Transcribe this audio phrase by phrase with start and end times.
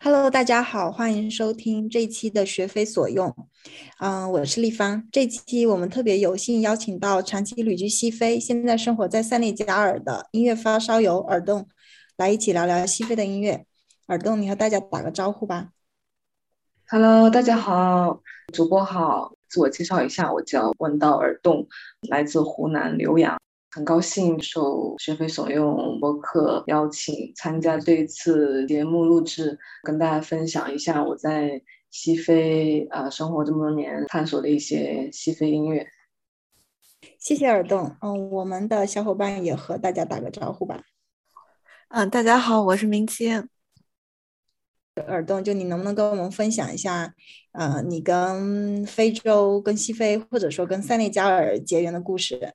[0.00, 3.34] Hello，大家好，欢迎收听这一期的学非所用。
[3.98, 5.08] 嗯，我是立方。
[5.10, 11.66] 这期我们特别有幸邀请到长期旅居西非，现在生活在塞内加尔的音乐发烧友耳洞，
[12.16, 13.66] 来一起聊聊西非的音乐。
[14.06, 15.70] 耳洞，你和大家打个招呼吧。
[16.86, 21.66] Hello，大家好，主播好，自我介绍一下，我叫问道耳洞，
[22.08, 23.36] 来自湖南浏阳。
[23.70, 35.86] 很高兴受学飞所用博客邀请参加这次节目录制，跟大家分享一下我在西非啊生活这么多年探索的一些西非音乐。
[37.18, 40.82] 谢谢耳洞，嗯，我们的小伙伴也和大家打个招呼吧。
[41.88, 43.48] 嗯，大家好，我是明清。
[45.06, 47.14] 耳洞，就你能不能跟我们分享一下，
[47.52, 52.54] 呃，你跟非洲、跟西非，或者说跟塞内加尔结缘的故事？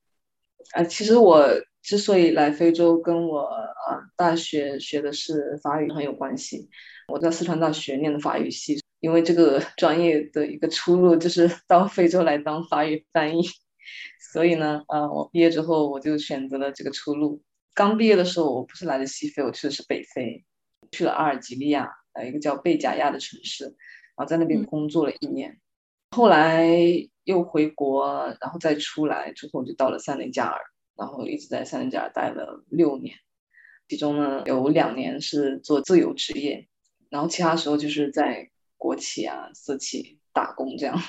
[0.72, 1.48] 啊，其实我
[1.82, 6.70] 之所以来非洲，跟我啊大学学的是法语很有关系。
[7.08, 13.44] 我在四川大学念的法语系，因为这个 专业的一个出路就是 到非洲来当法语翻译，
[14.34, 17.42] 所以呢，呃，我毕业之后我就选择了这个出路。
[17.74, 20.46] 刚毕业的时候，我不是来的西非，我去的是北非，
[20.92, 23.74] 去了阿尔及利亚，呃，一个叫贝贾亚的城市，然
[24.18, 25.60] 后在那边工作了一年。
[26.12, 26.70] 后来
[27.24, 30.62] 又回国，然后再出来之后就到了塞内加尔，
[30.96, 33.16] 然后一直在塞内加尔待了六年，
[33.88, 36.68] 其中呢有两年是做自由职业，
[37.10, 41.02] 然后其他时候就是在国企啊、私企打工这样。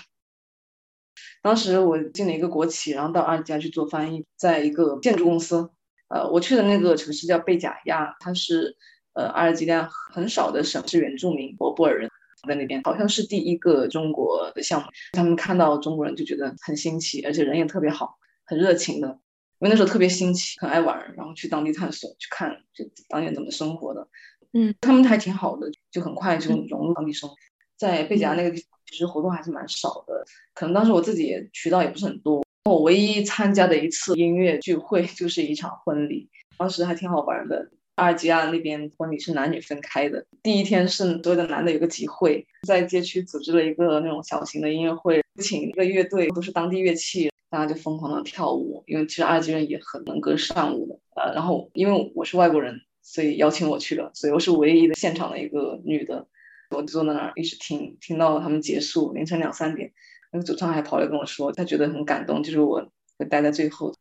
[1.42, 5.70] 当时我进了一个国企，然后到阿尔及利亚去做翻译，在一个建筑公司。
[6.08, 8.76] 呃，我去的那个城市叫贝贾亚，它是
[9.14, 12.10] 呃阿尔及利亚很少的省是原住民博布尔人。
[12.46, 19.18] 在那边好像是第一个中国的项目，他们看到中国人就觉得很新奇，而且人也特别好，很热情的。
[19.60, 24.06] 因为那时候特别新奇，很爱玩，然后去当地探索，去看就当地人怎么生活的。
[24.52, 27.34] 嗯，他们还挺好的，就很快就融入当地生活。
[27.76, 32.44] 在贝加那个地方，其实活动还是蛮少的，可能当时我自己也渠道也不是很多。
[32.64, 36.28] 我唯一参加的一次音乐聚会就是一场婚礼，
[36.58, 37.70] 当时还挺好玩的。
[37.96, 40.24] 阿尔及利亚那边婚礼是男女分开的。
[40.42, 48.82] 第一天是所有的男的有个集会，在街区组织了一个那种小型的音乐会，请一个乐队，都是当地乐器，大家就疯狂的跳舞。
[48.86, 50.98] 因为其实阿尔及人也很能歌善舞的。
[51.14, 56.26] 呃，然后因为我是外国人，所以邀请我去了，所以我是唯一的现场的一个女的。
[56.70, 59.92] 我就坐在那儿一直听，听到他们结束，凌晨两三点，
[60.32, 62.84] 那个主唱还跑来跟我说，他觉得很感动，就是我
[63.16, 63.94] 会待在最后。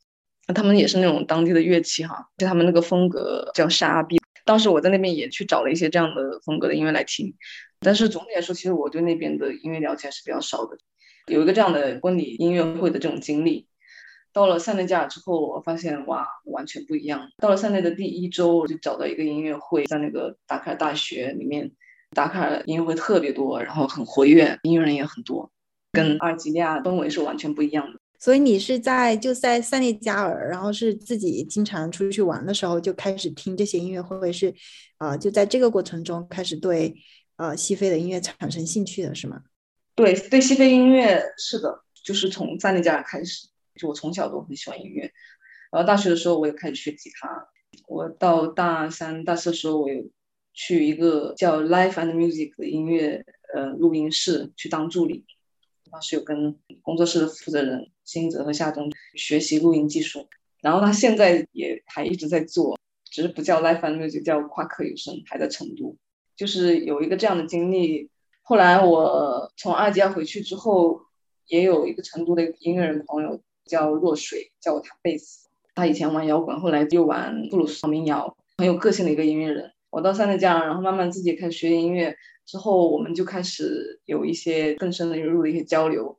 [0.47, 4.21] 那他们也是那种当地的乐器哈，就他们那个风格叫沙比。
[4.45, 7.33] 当时我在那边也去找了一些这样的风格的音乐来听，
[7.79, 10.77] 但是总体来说，其实我对那边的音乐了解还是比较少的。
[11.27, 13.67] 有一个这样的婚礼音乐会的这种经历，
[14.33, 17.29] 到了塞内加尔之后，我发现哇，完全不一样。
[17.37, 21.71] 到了塞内的第一周，我就找到一个音乐会，在那个达喀尔大学里面，
[22.11, 25.49] 达喀尔音乐会特别多，然后很活跃，音乐人也很多，
[25.93, 27.99] 跟阿尔及利亚氛围是完全不一样的。
[28.23, 34.55] 所以你是在就在塞内加尔，然后是自己经常出去玩的时候就开始听这些音乐会不会，是
[34.95, 36.95] 啊，就在这个过程中开始对
[37.35, 39.41] 呃西非的音乐产生兴趣的是吗？
[39.93, 45.11] 对，对西非音乐是的，就是从塞内加尔开始，就我从小都很喜欢音乐，
[45.69, 47.49] 然后大学的时候我也开始学吉他，
[47.89, 50.01] 我到大三、大四的时候我有
[50.53, 55.25] 去一个叫 Life and Music 的音乐呃录音室去当助理。
[55.91, 60.27] 当时有跟工作室的负责人辛泽和夏冬学习录音技术，
[60.61, 65.95] 然后他现在也还一直在做，只是不叫 Life and Music，叫夸克有声，还在成都。
[66.35, 68.09] 就是有一个这样的经历。
[68.41, 70.99] 后来我从阿尔及利亚回去之后，
[71.47, 75.47] 也有一个成都的音乐人朋友叫若水，教我弹贝斯。
[75.75, 79.71] 他以前玩摇滚，后来又玩布鲁斯、民谣，很有个性的一个音乐人。
[79.89, 82.15] 我到塞内加尔，然后慢慢自己开始学音乐。
[82.45, 86.17] 之后，我们就开始有一些更深的入的一些交流。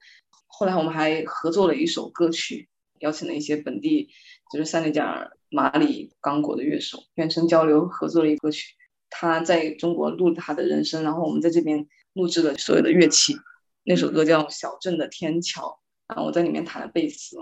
[0.57, 2.69] 后来，我们还合作了一首歌曲，
[3.01, 4.09] 邀请了一些本地，
[4.53, 8.75] 就是塞内加尔、马里、刚果的乐手，远程交流合作了一个歌曲。
[9.11, 13.37] 他在中国录他的人生，然后我们在这边录制了所有的乐器。
[13.83, 15.67] 那首歌叫《小镇的天桥》，
[16.07, 17.37] 然后我在里面弹了贝斯，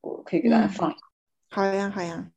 [0.00, 0.94] 我可以给大家放。
[1.50, 2.30] 好呀，好呀。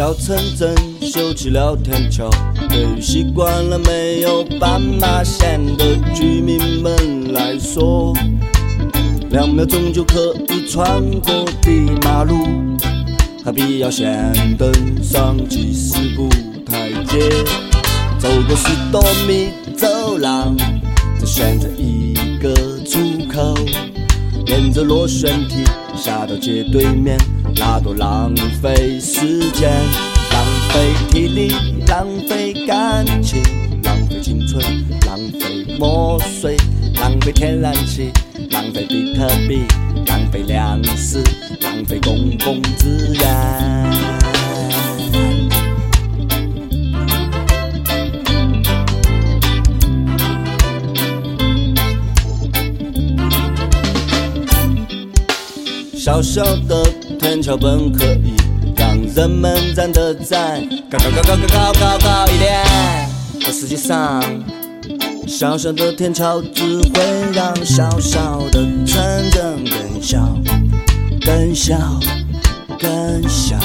[0.00, 2.30] 小城镇修起了天桥，
[2.70, 8.14] 对于习惯了没有斑马线的居民们来说，
[9.28, 12.34] 两秒钟就可以穿过的马路，
[13.44, 16.30] 何必要先登上几十步
[16.64, 17.28] 台阶，
[18.18, 20.56] 走过十多米走廊，
[21.18, 22.54] 再选择一个
[22.86, 22.98] 出
[23.30, 23.54] 口，
[24.50, 25.62] 沿着螺旋梯
[25.96, 27.16] 下到街对面，
[27.54, 29.70] 那多浪费时间，
[30.32, 31.54] 浪费体力，
[31.86, 33.40] 浪费感情，
[33.84, 34.60] 浪费青春，
[35.06, 36.56] 浪费墨水，
[36.96, 38.10] 浪费天然气，
[38.50, 39.62] 浪费比特币，
[40.08, 41.22] 浪费粮食，
[41.60, 44.19] 浪费公共资源。
[56.10, 56.84] 小小的
[57.20, 58.34] 天桥本可以
[58.76, 60.60] 让人们站得再
[60.90, 62.64] 高高高高高高高一点，
[63.38, 64.20] 这实际上，
[65.28, 67.00] 小小的天桥只会
[67.32, 70.36] 让小小的城镇更小、
[71.24, 71.76] 更小、
[72.76, 73.56] 更小，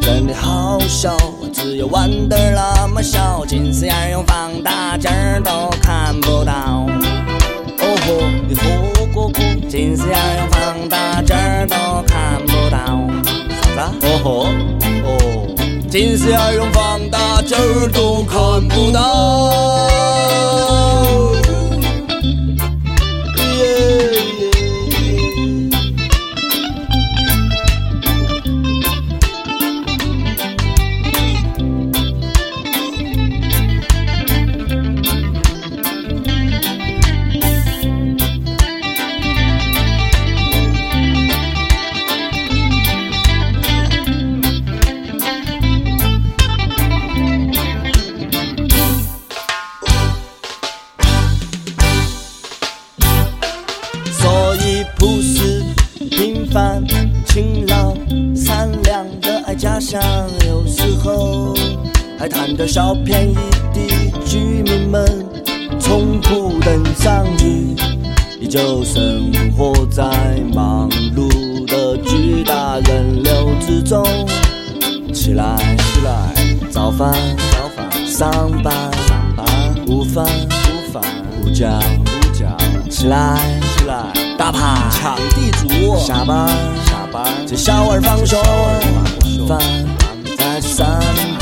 [0.00, 1.16] 真的好小，
[1.52, 5.10] 只有豌豆那么小，近视眼用放大镜
[5.42, 6.86] 都看不到。
[7.80, 9.03] 哦豁，你说。
[9.14, 9.32] 过过？
[9.68, 11.36] 近视眼用放大镜
[11.68, 12.76] 都看不到。
[13.76, 14.06] 啥子？
[14.06, 14.30] 哦吼，
[15.06, 15.10] 哦，
[15.88, 17.56] 近视眼用放大镜
[17.92, 19.00] 都看不到。
[62.66, 63.34] 小便宜
[63.74, 65.04] 的居民们，
[65.78, 67.76] 从不等上去，
[68.40, 70.04] 依旧生活在
[70.52, 71.28] 忙碌
[71.66, 74.04] 的巨大人流之中。
[75.12, 76.34] 起来，起来，
[76.70, 77.12] 早饭，
[77.52, 78.74] 早饭，上班，
[79.06, 79.46] 上班，
[79.86, 81.02] 午饭，午饭，
[81.42, 82.46] 午觉，午觉，
[82.90, 83.38] 起来，
[83.76, 86.48] 起来，打牌，抢地主，下班，
[86.86, 88.36] 下班，接小娃儿放学，
[89.46, 89.58] 饭，
[90.36, 91.33] 再去散步，跳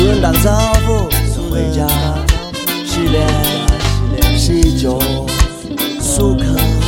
[0.00, 0.50] 主人打招
[0.86, 1.86] 呼回家。
[2.86, 4.98] 洗脸洗脚
[6.00, 6.79] 漱口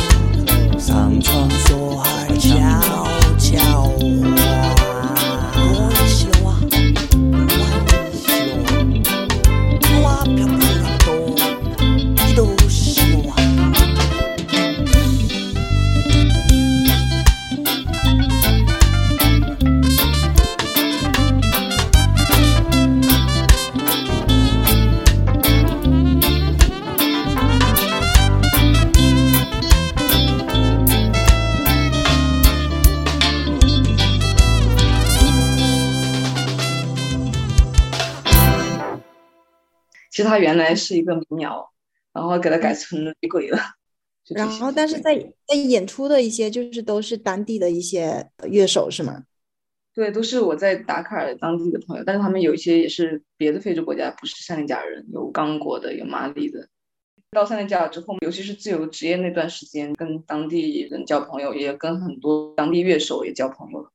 [40.33, 41.71] 它原来是一个民谣，
[42.11, 43.59] 然后给它改成女鬼了。
[44.33, 45.15] 然后但是在
[45.45, 49.23] 在演出的一些就是都是当地的一些乐手是吗？
[49.93, 56.67] 对，都是我在达喀尔当地的朋友，但是他们有一些也是别的非洲国家，不是塞内加尔人，有刚果的，有马里的。
[57.29, 63.91] 到塞内加尔之后，尤其是自由职业那段时间，跟当地人交朋友，也跟很多当地乐手也交朋友了。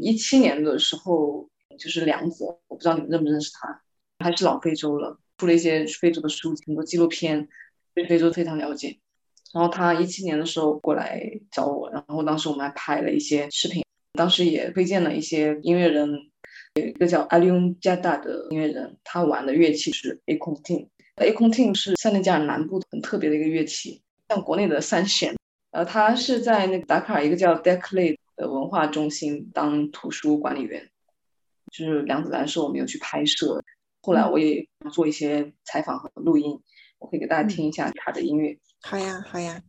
[0.00, 3.82] 一七年的时候，就是梁子，我不知道你们认不认识他，
[4.24, 7.48] 还是老非洲了，出了一些非洲的书，很多纪录片，
[7.94, 8.98] 对非洲非常了解。
[9.54, 11.18] 然后他一七年的时候过来
[11.50, 13.82] 找我，然后当时我们还拍了一些视频，
[14.12, 16.10] 当时也推荐了一些音乐人，
[16.74, 25.34] 有一个叫阿里翁加达的音乐人，他玩的乐器是 a c o n t i n a c o n t i n 是塞内加尔南部很特别的一个乐器，像国内的三弦。
[25.70, 30.90] 呃，他是在那个达喀尔一个叫 Declay 的文化中心当图书管理员，
[31.72, 33.62] 就是梁子兰是我没有去拍摄，
[34.02, 36.60] 后来我也做一些采访和录音，
[36.98, 38.58] 我可以给大家听一下他的音乐。
[38.82, 39.62] 好呀，好呀。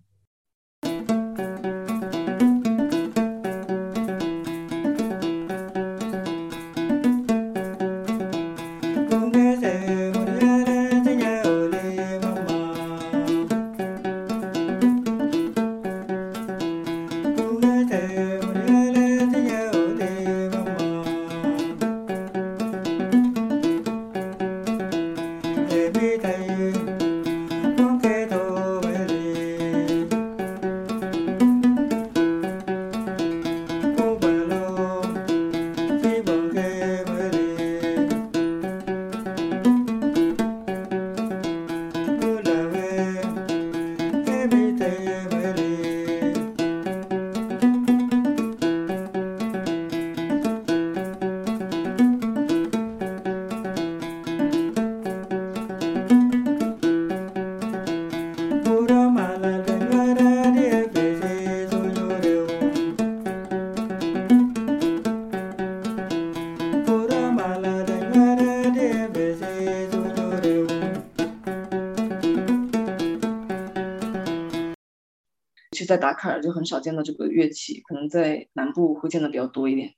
[75.92, 79.94] 在达喀尔就很少见到这个乐器，可能在南部会见的比较多一点。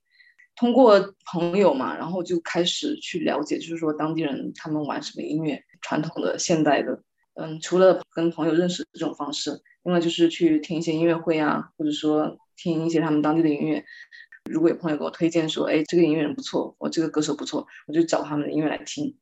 [0.56, 7.00] 通过朋友嘛，然后就开始去了解，就是说当地人他们玩什么音乐，传统的、现代的。
[7.36, 13.86] 嗯，除了跟朋友认识这种方式，另外就是去听一些音乐会啊，或者说听一些他们当地的音乐。
[14.50, 19.16] 如果有朋友给我推荐说，哎，这个音乐人不错，我这个歌手不错，我就找他们的音乐来听。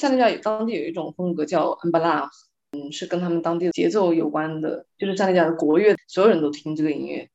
[0.00, 2.28] 塞内加尔当地有一种风格叫恩巴拉，
[2.76, 7.28] 嗯，是跟他们当地的节奏有关的，就是塞内加尔的国乐，所有人都听这个音乐。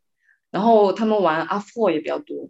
[0.51, 2.49] 然后他们玩阿富也比较多。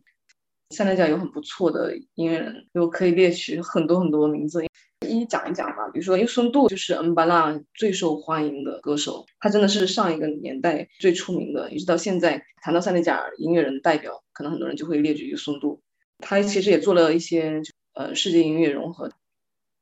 [0.72, 4.64] 塞内加尔有很不错的音乐人，就可以列举很多很多名字。
[5.08, 15.82] 一一讲一讲吧，比如说优孙杜就是恩巴拉最受欢迎的歌手，他真的是上一个年代最出名的，一直到现在谈到塞内加尔音乐人代表，可能很多人就会列举优孙杜。
[16.20, 17.62] 他其实也做了一些
[17.94, 19.12] 呃世界音乐融合。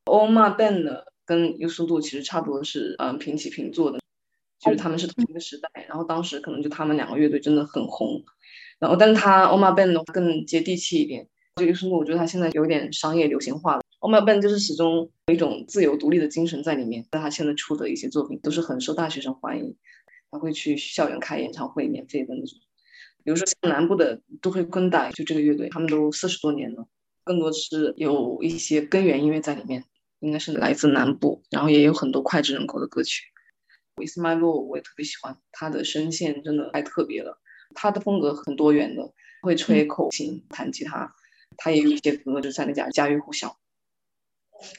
[0.06, 4.00] 欧玛贝呢跟优孙杜其实差不多是嗯平起平坐的，
[4.60, 8.26] 就是他们是同一个时代，然后当时可能就他们两个乐队真的很红，
[8.80, 13.84] 然后但是他欧玛贝呢更接地气一点，这个优孙杜我觉得他现在有点商业流行化了。
[14.00, 19.76] 欧麦笨就是始终有一种自由独立的精神在里面，但他现在出的一些作品都是很受大学生欢迎，
[20.32, 22.58] 他会去校园开演唱会，免费的那种。
[23.24, 26.88] 比如说像南部的都会昆代，就这个乐队，他们都四十多年了，
[27.24, 29.84] 更多是有一些根源音乐在里面，
[30.20, 33.24] 应该是来自南部，然后也有很多脍炙人口的歌曲。
[33.96, 37.42] 维斯麦洛我也特别喜欢，他的声线真的太特别了，
[37.76, 41.14] 他的风格很多元的，会吹口琴、弹吉他，
[41.58, 43.58] 他也有一些歌就在那家家喻户晓。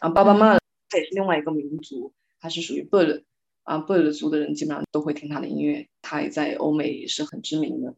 [0.00, 3.22] 啊，巴巴曼他也是另外一个民族，他是属于贝勒
[3.64, 7.94] 啊，贝勒族的人基本上都会听他的音乐，他也在欧美也是很知名的。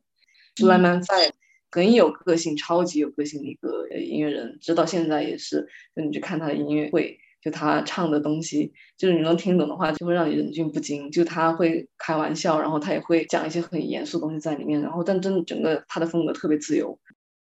[0.57, 1.33] 苏莱曼在
[1.71, 5.69] 很有个性，超级有个性的一个音乐人，直到现在也是。
[5.97, 11.11] 就你去看他的音乐会，就他唱的东西，就是你能听懂的话，就会让你忍俊不禁。
[11.11, 16.99] 就他会开玩笑，然后他也会讲一些很严肃的东西在里面，然后但真的整个他的风格特别自由。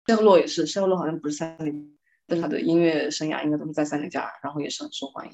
[0.07, 1.91] 夏洛也是，夏洛好像不是三零。
[2.27, 5.31] 但他的音乐生涯应该都是在塞内加，然后也是很受欢迎。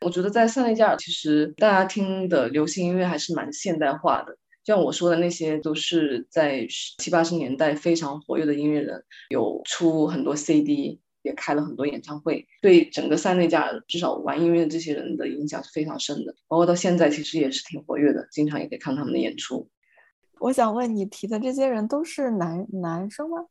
[0.00, 4.32] 我觉得在塞内加尔，其实大家听的流行音乐还是蛮现代化的。
[4.64, 6.66] 就像我说的那些，都是在
[6.98, 16.34] 七八十年代非常活跃的音乐人，有出很多 CD，也开了很多演唱会，对整个塞内加尔至少玩音乐的这些人的影响是非常深的。
[16.48, 19.68] 包括到现在，其实也是挺活跃的，经常也可以看他们的演出。
[20.38, 23.46] 我想问你提的这些人都是男男生吗？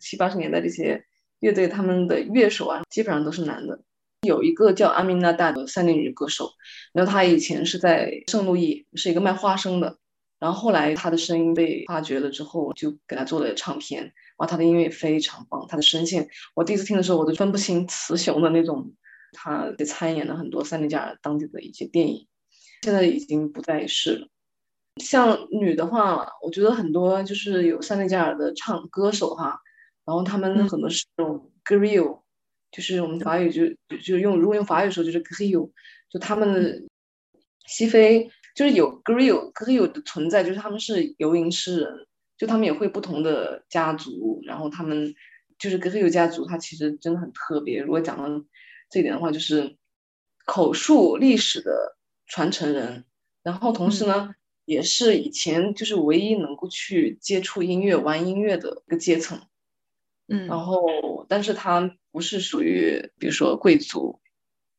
[0.00, 1.04] 七八十年代这些。
[1.40, 3.80] 乐队他们的乐手啊，基本上都是男的。
[4.22, 6.50] 有一个叫阿米娜达的三年女歌手，
[6.92, 9.98] 然后她以前是在圣路易是一个卖花生的，
[10.38, 14.12] 然后后来他的声音被发掘了之后，就给他做了唱片。
[14.36, 18.94] 哇，他的音乐非常棒，他的声线，我第一次听的时候我都分不清雌雄的那种。
[19.30, 22.26] 他也参演了很多塞内加尔当地的一些电影，
[22.80, 24.28] 现在已经不再是了。
[24.96, 29.60] 像女的话，我觉得很多就是有塞内加尔的唱歌手哈。
[30.06, 32.22] 然后他们很多是那种 grill，
[32.72, 33.64] 就是我们法语就
[33.98, 35.70] 就用如果用法语说就是 grill，
[36.08, 36.82] 就他们的
[37.66, 45.14] 西非就是有 grill grill 的存在，就是他们是游吟诗人，就他们也会不同的家族，然后他们
[45.60, 47.80] 就是 grill 家族，它其实真的很特别。
[47.80, 48.44] 如果讲到
[48.90, 49.76] 这一点的话，就是
[50.44, 51.96] 口述历史的
[52.26, 53.04] 传承人，
[53.44, 54.34] 然后同时呢，
[54.64, 59.40] 也是以前就是唯一能够去接触音乐、玩音乐的一个阶层。
[60.26, 64.20] 嗯，然后，但是他不是属于，比如说贵族，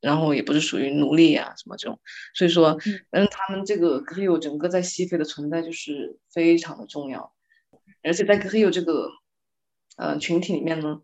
[0.01, 1.99] 然后也不是属于奴隶啊什么这种，
[2.33, 2.79] 所以说，
[3.11, 7.33] 嗯，他们这个格里欧整个在西非的存在就是非常的重要，
[8.03, 9.09] 而且在格里欧这个，
[9.97, 11.01] 呃，群体里面呢，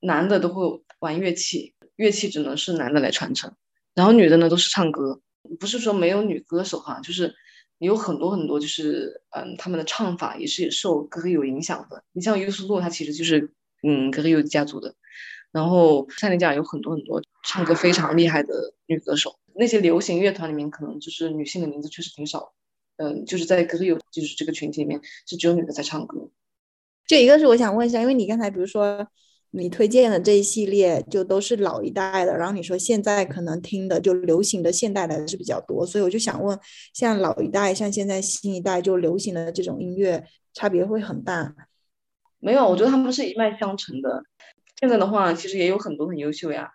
[0.00, 3.54] 男的都会玩乐器，乐器只能是男的来传承，
[3.94, 5.20] 然后女的呢都是唱歌，
[5.58, 7.34] 不是说没有女歌手哈，就是
[7.78, 13.52] 有很多很多，就是嗯，他们的唱法也是受格里欧影响的，你像尤苏洛，他其实就是。
[13.82, 14.96] 嗯，格里欧家族的，
[15.56, 22.52] 然后塞内加尔有很多很多唱歌非常厉害的女歌手，那些流行乐团里面可能就是女性的名字确实挺少，
[22.98, 26.28] 嗯，就是在格里欧就是这个群体里面是只有女的在唱歌。
[27.06, 29.08] 这一个是我想问一下，因为你刚才比如说
[29.52, 36.58] 你推荐的这一系列就都是老一代的，然后你说现在可能听的就流行的现代的是比较多，所以我就想问，
[36.92, 40.22] 像老一代像现在新一代就流行的这种音乐
[40.52, 41.54] 差别会很大？
[42.40, 44.22] 没有，我觉得他们是一脉相承的。
[44.80, 46.70] 现在的话，其实也有很多很优秀呀，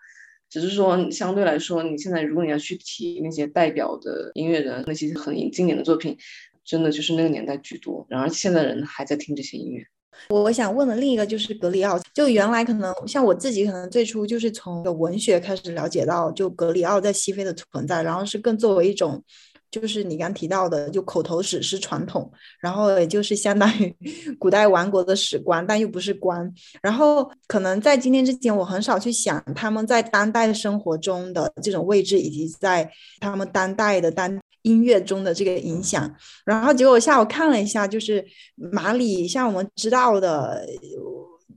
[0.49, 6.17] 只是说相对来说，你现在如果你要去提那些代表的音乐人，那些很经典的作品，
[6.65, 8.05] 真的就是那个年代居多。
[8.09, 9.83] 然而现在人还在听这些音乐。
[10.29, 19.23] 我想问的另一个就是格里奥，就原来可能像我自己，可能最初就是从文学开始了解到就格里奥在西非的存在，然后是更作为一种
[19.71, 23.95] 就是你刚提到的，就口头史诗传统，然后也就是相当于
[24.37, 26.53] 古代王国的史官，但又不是官。
[26.81, 36.13] 然后可能在今天之前，我很少去想他们在当代生活中的这种位置，以及在他们当代的当音乐中的这个影响。
[36.45, 38.25] 然后结果我下午看了一下，就是
[38.55, 40.67] 马里，像我们知道的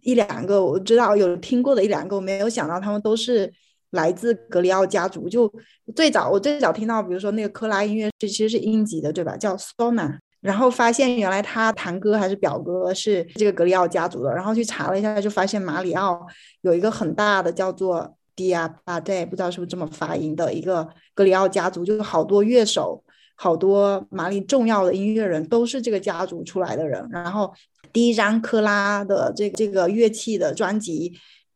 [0.03, 3.53] 一两个，我知道有听过的一两个，我没有想到他们都是。
[3.95, 5.51] 来自格里奥家族，就
[5.95, 9.37] 最早我最早听到，比如说那个克拉音乐，这其实是英籍的，对吧？
[9.37, 16.21] 叫 Sona，然后发现原来他堂哥还是表哥是这个格里奥家族的，然后去查了一下，就发现马里奥
[16.63, 23.05] 有一个很大的叫做 Diabate，不知道是不是这么发音的一个格里奥家族，就是好多乐手，
[23.37, 27.07] 好多马里重要的音乐人都是这个家族出来的人。
[27.13, 27.55] 然后
[27.93, 31.13] 第一张克拉的这这个乐器的专辑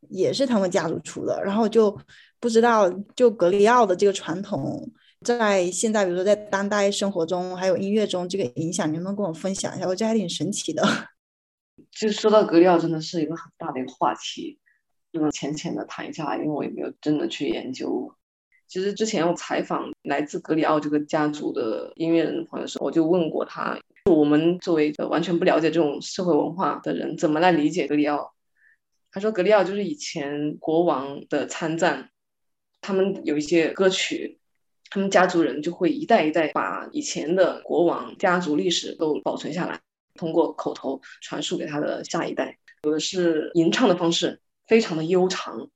[0.09, 1.99] 也是他们家族出的，然后就。
[2.40, 4.88] 不知道，就格里奥的这个传统，
[5.23, 9.87] 在现在，比如说在当代生活中，还有音乐中，这个影响，能不能跟我分享一下？
[9.87, 10.83] 我觉得还挺神奇的。
[11.90, 14.59] 就说到格里奥，真的是一个很大的一个话题，
[15.12, 18.14] 就能浅浅的谈一下，因为我也没有真的去研究。
[18.68, 28.35] 其实之前我采访来自格里奥这个家族的音乐人朋友的时候，我就问过他，我们作为一个完全不了解这种社会文化的人，怎么来理解格里奥？
[29.11, 32.11] 他说，格里奥就是以前国王的参赞。
[32.80, 34.38] 他们有一些歌曲，
[34.90, 39.81] 他们家族人就会一代一代把以前的国王家族历史都保存下来，
[40.14, 42.59] 通过口头传输给他的下一代。
[42.83, 45.68] 有的是吟唱的方式，非常的悠长，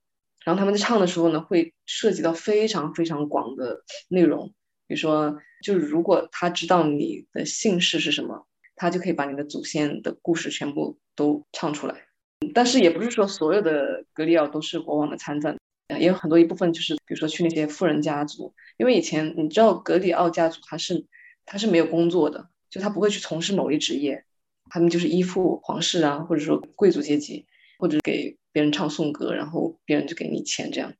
[0.44, 4.55] 然后他们在唱的时候呢，会涉及到非常非常广的内容。
[4.87, 12.07] 比如说，就是如果他知道你的姓氏是什么，他就可以把你的祖先的故事全部都唱出来。
[12.55, 15.57] 但是也不是说所有的格里奥都是国王的参赞。
[16.00, 21.07] 也有很多一部分就是，比如说去那些富人家族，因为以前你知道格里奥家族他是
[21.44, 24.24] 他是没有工作的，就他不会去从事某一职业，
[24.70, 27.46] 他们就是依附皇室啊，或者说贵族阶级，
[27.78, 30.92] 或者给别人唱颂歌，然后别人就给你钱这样。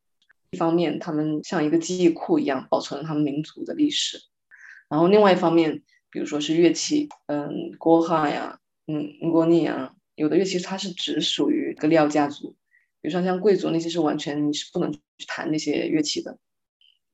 [0.51, 4.19] 一方面他们像一个记忆库一样保存了他们民族的历史，
[4.89, 12.55] 然后另外一方面，比如说是乐器，嗯，郭哈呀，嗯，郭尼啊，有的乐器它是只属于格里奥家族。
[13.03, 16.39] 比如说像贵族那些是完全你是不能去弹那些乐器的。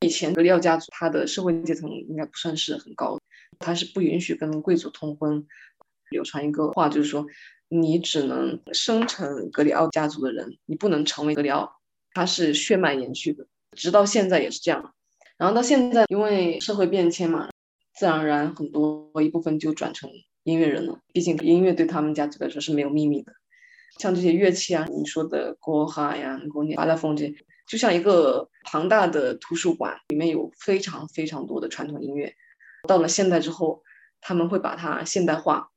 [0.01, 3.19] 以前格里奥家族他的社会阶层应该不算是很高，
[3.59, 5.45] 他是不允许跟贵族通婚。
[6.11, 7.27] 流传一个话就是说，
[7.69, 11.71] 你只能生成格里奥家族的人，你不能成为格里奥。
[12.13, 14.95] 他是血脉延续的，直到现在也是这样。
[15.37, 17.51] 然后到现在，因为社会变迁嘛，
[17.95, 20.11] 自然而然很多一部分就转成
[20.45, 20.99] 音乐人了。
[21.13, 23.33] 毕竟音乐对他们家族来说是没有秘密的。
[23.99, 27.35] 像这些乐器啊，你说的国哈呀、国尼、巴拉风这，
[27.67, 32.33] 就像一个庞大的图书馆，里面有非常非常多的传统音乐。
[32.87, 33.83] 到了现代之后，
[34.21, 35.71] 他们会把它现代化。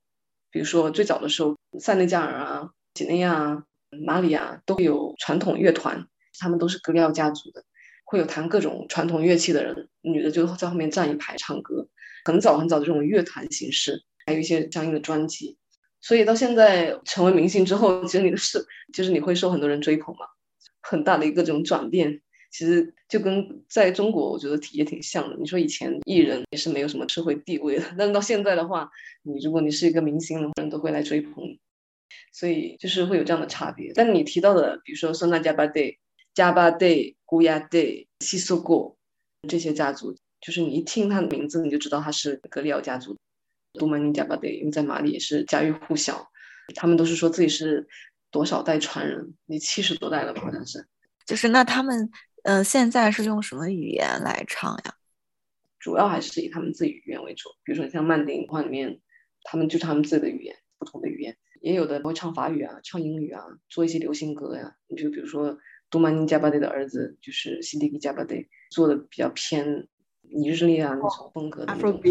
[0.52, 3.64] 比如说最早的时候，塞内加尔啊、几内亚啊、
[4.06, 6.06] 马里亚都有传统乐团，
[6.38, 7.64] 他们都是格里奥家族的，
[8.04, 11.88] 会有弹各种传统乐器的人，女的就在后面站一排唱歌。
[12.26, 15.58] 很早很早的这种乐团形式，还有一些相应的专辑。
[16.02, 20.26] 所以到现在成为明星之后，其实你的是，就是你会受很多人追捧嘛，
[20.82, 22.22] 很大的一个这种转变。
[22.52, 25.38] 其实就跟在中国，我觉得也挺像的。
[25.38, 28.90] 你说以前艺人也是没有什么社会地位的，但是到现在的话，
[29.24, 31.60] 你如果你是一个明星，人都会来追捧你。
[32.34, 33.94] 所以就是会有这样的差别。
[33.96, 35.96] 但你提到的，比如说松纳加巴代、
[36.34, 36.90] 加巴代、
[37.24, 38.98] 古亚代、西苏果
[39.48, 43.16] 这些家族，就是你一听他的名字，你就知道他是格里奥家族。
[43.74, 46.30] 杜曼尼加巴德，因为在马里也是家喻户晓，
[46.76, 47.88] 他们都是说自己是
[48.30, 50.42] 多少代传人，你七十多代了吧？
[50.42, 50.86] 好像是。
[51.26, 52.10] 就是那他们，
[52.44, 54.96] 嗯，现在是用什么语言来唱呀？
[55.80, 57.50] 主要还是以他们自己语言为主。
[57.64, 59.00] 比如说像曼丁话里面，
[59.44, 64.76] 他们就他们自己的语言，不同的语言，也有的会唱法语啊，唱英语啊，做一些流行歌呀。
[64.88, 65.58] 你就比如说
[65.90, 68.36] 杜曼尼加巴德的儿子，就是西迪基加巴德，
[68.70, 69.88] 做的比较偏
[70.22, 72.02] 尼日利亚那种风格的那种，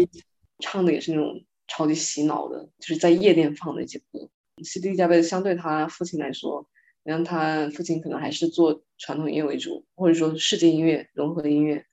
[0.59, 1.45] 唱的也是那种。
[1.71, 4.29] 超级洗脑的，就是在夜店放的一些歌。
[4.61, 6.67] 西迪加贝相对他父亲来说，
[7.03, 11.85] 然后他父亲可能还是做传统音乐为主，或者说世界音乐融合的音乐。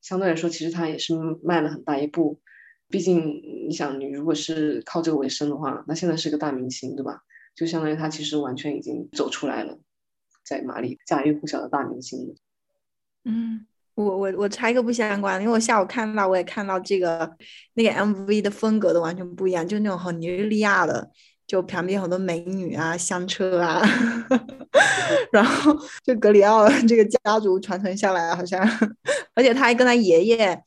[0.00, 2.40] 相对来说，其实他也是迈了很大一步。
[2.88, 7.22] 毕竟你想，你如果是靠这个为生的话，那现在是个大明星，对吧？
[7.54, 9.78] 就相当于他其实完全已经走出来了，
[10.44, 12.34] 在马里家喻户晓的大明星。
[13.24, 13.66] 嗯。
[14.04, 17.28] 我我我插一个不相关的，因为我下午看到，我也看到这个
[17.74, 21.10] 那个 MV 的风格都完全不一样，就那种很尼日利亚的，
[21.46, 23.82] 就旁边很多美女啊、香车啊，
[25.32, 28.60] 然后就格里奥这个家族传承下来，好像，
[29.34, 30.62] 而且他还跟他爷爷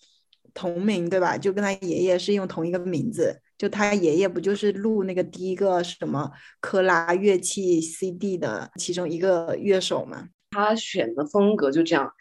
[0.54, 1.38] 同名，对吧？
[1.38, 3.40] 就跟他爷爷是用同一个名字。
[3.58, 10.28] 就他爷爷不就是录那个第一个什么克拉乐器 CD 的其中一个乐手吗？
[10.50, 12.12] 他选的风格就这样，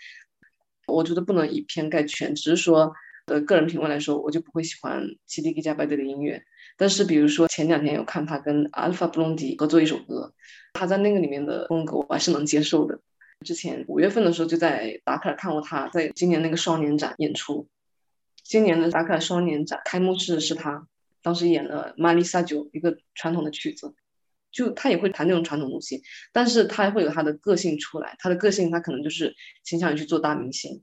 [0.90, 2.92] 我觉得不能以偏概全，只是说
[3.26, 6.42] 的个人品味来说，我就不会喜欢西迪吉加拜德的音乐。
[6.76, 10.32] 但是比如说前两天有看他跟阿尔法布隆迪合作一首歌，
[10.72, 12.98] 他在那个里面的风格我还是能接受的。
[13.44, 17.68] 之前五月份的时候就在达喀尔看过他在今年那个双年展演出，
[18.42, 20.86] 今年的达喀尔双年展开幕式是他。
[21.22, 23.92] 当时演了《玛丽萨九》一个传统的曲子，
[24.52, 28.16] 就他也会弹那种传统东西，但是他会有他的个性出来。
[28.18, 29.34] 他的个性他可能就是
[29.64, 30.82] 倾向于去做大明星，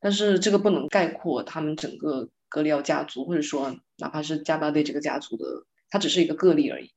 [0.00, 5.44] 但是这个不能概括他们整个格里奥家族，或者说哪怕是加巴蒂这个家族的，
[5.90, 6.90] 他只是一个个例而已。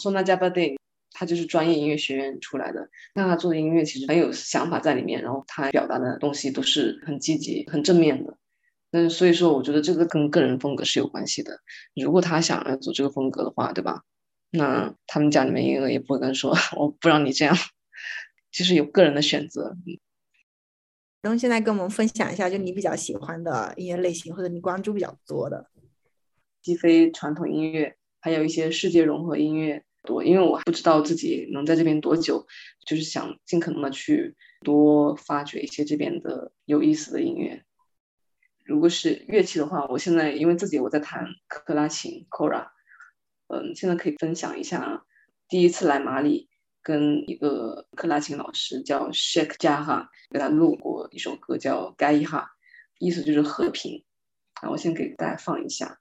[0.00, 0.78] 索纳加巴蒂
[1.12, 8.36] 他就是专业音乐学院出来的，那他做的音乐其实很有想法在里面，然后他表达的东西都是很积极、很正面的。
[8.90, 11.58] 嗯，所以说，我觉得这个跟个人风格是有关系的。
[11.94, 14.02] 如果他想要走这个风格的话，对吧？
[14.56, 17.56] 那他们家里面也也不会跟说， 我不让你这样，
[18.52, 19.76] 就是有个人的选择。
[21.22, 25.70] 然后现在跟我们分享一下，就你比较喜欢的音乐类型，或者你关注比较多的，
[26.62, 30.22] 既非传统音乐，还有一些世界融合音乐多。
[30.22, 32.46] 因为我不知道自己能在这边多久，
[32.86, 37.64] 就是想尽可能的去多发掘一些这边的有意思的音乐。
[38.64, 42.68] 如果是乐器的话，我现在因为自己我在弹克拉琴 Kora，
[43.54, 45.04] 嗯，现在可以分享一下
[45.48, 46.48] 第一次来马里
[46.82, 52.46] 跟一个克拉琴老师叫 Shakeja 哈给他录过一首歌叫 g a i h a
[52.98, 54.04] 意思就是和平。
[54.60, 55.98] 啊，我先给大家放一下。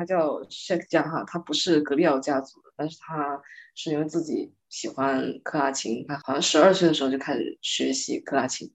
[0.00, 3.38] 他叫 Shek 加哈，他不是格里奥家族的，但是他
[3.74, 8.72] 是因为自己喜欢克拉琴，他好像十二岁的时候就开始学习克拉琴。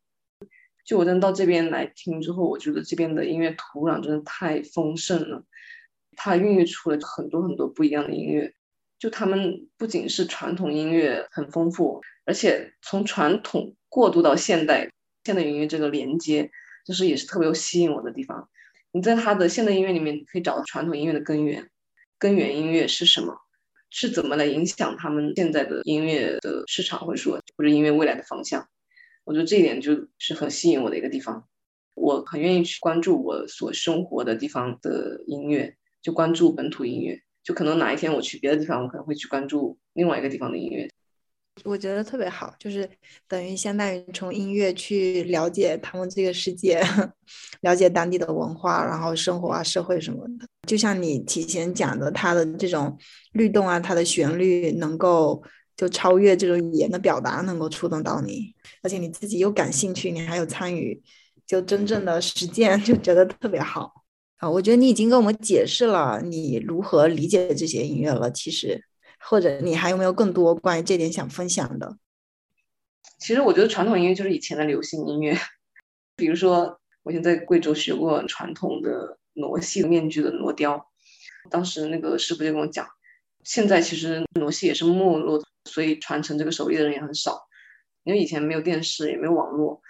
[0.86, 5.44] 就我真到这边来听之后，我觉得这边的音乐土壤真的太丰盛了，
[6.16, 8.54] 它孕育出了很多很多不一样的音乐。
[9.00, 14.92] 就他们不仅是传统音乐很丰富，而且从传统过渡到现代，
[15.24, 16.52] 现代音乐这个连接，
[16.86, 18.48] 就是也是特别有吸引我的地方。
[18.96, 21.70] 你在他的现代音乐里面可以找到传统音乐的根源，
[22.18, 23.36] 根源音乐是什么？
[23.90, 28.66] 是怎么来影响他们现在的音乐的市场，或者说或者音乐未来的方向？
[29.26, 31.46] 我觉得这一点就是很吸引我的一个地方。
[31.94, 37.22] 我很愿意去关注我所生活的地方的音乐，就关注本土音乐。
[37.44, 40.90] 就可能哪一天我去别的地方，我可能会去关注另外一个地方的音乐。
[41.64, 42.88] 我觉得特别好，就是
[43.28, 46.84] 等于相当于从音乐去了解他们这个世界，
[47.62, 50.46] 了解当地的文化，然后生活啊、社会什么的。
[50.68, 52.96] 就像你提前讲的，它的这种
[53.32, 55.42] 律动啊，它的旋律能够
[55.78, 61.02] 就超越这种语言的表达，能够触动到你，而且你自己又感兴趣，你还有参与，
[61.48, 64.04] 就真正的实践， 就觉得特别好
[64.38, 64.50] 啊！
[64.50, 68.84] 我觉得你已经跟我们解释了你如何理解这些音乐了，其实。
[69.28, 71.98] 或者你还有没有更多关于这点想分享的？
[73.18, 75.36] 其实我觉得传统音乐就是以前的流行音乐，
[76.16, 80.86] 比如说我以前在贵州学过传统的傩戏面具的傩雕，
[81.50, 82.88] 当时那个师傅就跟我讲，
[83.44, 87.48] 现在其实傩戏也是没落，所以传承这个手艺的人也很少，
[88.04, 89.82] 因为以前没有电视也没有网络，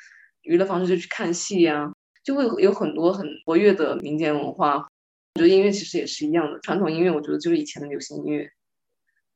[0.44, 1.92] 娱乐方式就去看戏呀，
[2.24, 4.88] 就会有很多很活跃的民间文化。
[5.34, 8.50] 我觉得音乐其实也是一样的，传统音乐我觉得就是以前的流行音乐。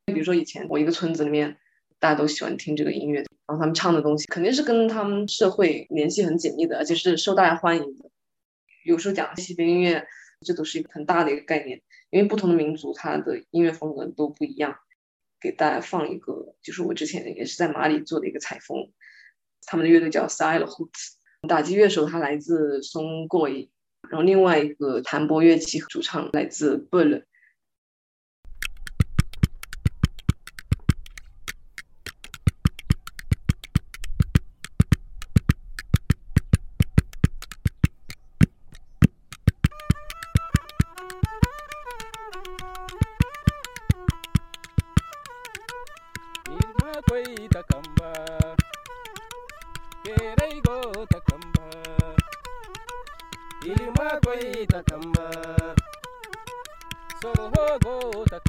[0.10, 1.58] 比如说以前我一个村子里面，
[2.00, 8.10] 大家都喜欢听这个音乐，然后他们唱的东西肯定是跟他们社会联系很紧密的，而且是受大家欢迎的。
[8.86, 10.08] 有时候讲西非音乐，
[10.42, 14.78] 这都是一个很大的一个概念，因为不同的民族它的音乐风格都不一样。
[15.42, 18.92] 给大家放一个，就是我之前也是在马里做的一个采风，
[19.66, 21.14] 他们的乐队叫 s i l e Hoots，
[21.48, 23.70] 打击乐手他来自松过伊，
[24.10, 27.00] 然后另外一个弹拨乐器主唱来自 Bull。
[27.00, 27.29] Irma koi takamba
[54.70, 55.16] ಗತಮ್ಮ
[57.22, 58.49] ಸೋಹೋ ಗೋತಕ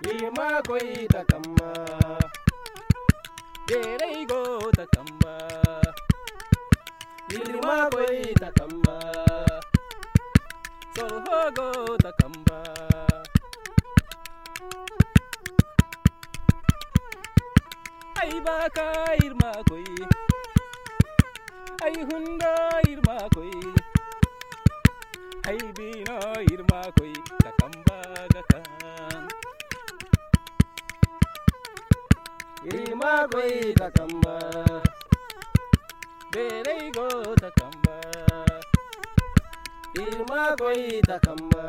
[0.00, 1.58] ఈమా కొయ్యి తకమ్మ
[3.68, 4.40] దేరైగో
[4.78, 5.22] తకమ్మ
[7.34, 8.86] ఇరిమా కొయ్యి తకమ్మ
[10.96, 11.68] సోహోగో
[12.04, 12.46] తకమ్మ
[18.24, 18.86] ఐబాకా
[19.24, 20.02] ఇర్మా కొయ్యి
[21.84, 22.52] ఐ హుండా
[22.90, 23.62] ఇర్మా కొయ్యి
[25.48, 26.18] ఐ బీనో
[26.52, 28.60] ఇర్మా కొయ్యి తకంబాగకా
[32.64, 34.36] gakan koi takamba
[36.32, 37.08] Berei go
[37.40, 37.96] takamba
[39.96, 41.64] Irima koi takamba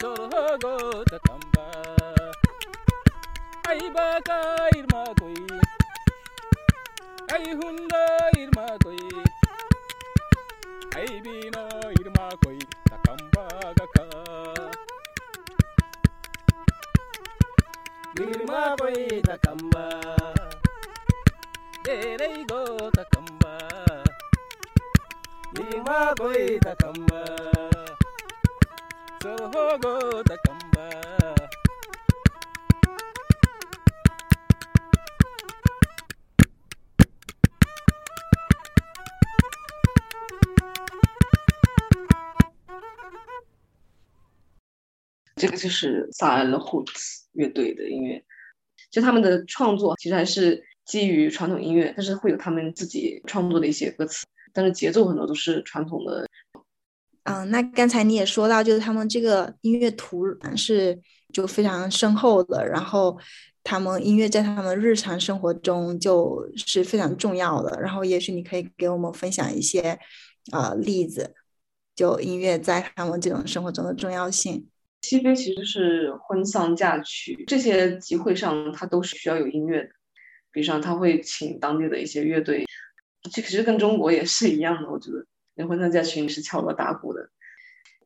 [0.00, 1.66] Soro go takamba
[3.68, 4.38] Ai baka
[4.78, 5.42] irma koi
[7.34, 8.04] Ai hunda
[8.38, 9.02] irma koi
[10.96, 11.64] Ai bina
[11.98, 14.04] irma koi takamba gaka
[18.16, 18.76] Girma
[19.26, 19.84] ta kamba
[21.84, 23.52] Derei go ta kamba
[25.54, 26.14] Girma
[26.62, 26.74] ta
[29.20, 31.43] so ho go ta kamba
[45.44, 48.24] 这个就是萨恩的 Hoots 乐队的音乐，
[48.90, 54.24] 就他们的创作其实还是基于传统音乐，但是会有他们自己创作的一些歌词，
[54.54, 56.26] 但是节奏很多都是传统的。
[57.24, 60.98] 嗯，那刚才你也说到，就是他们这个音乐土壤是
[61.30, 63.18] 就非常深厚的，然后
[63.62, 67.78] 他们音乐在他们日常生活中就是非常重要的。
[67.82, 69.98] 然后也许你可以给我们分享一些
[70.52, 71.34] 呃例子，
[71.94, 74.66] 就音乐在他们这种生活中的重要性。
[75.04, 79.90] 西非其实是婚丧嫁娶这些集会上，它都是需要有音乐的，
[80.50, 82.64] 比如说他会请当地的一些乐队，
[83.30, 85.26] 这其实跟中国也是一样的，我觉得。
[85.56, 87.28] 那婚丧嫁娶是敲锣打鼓的，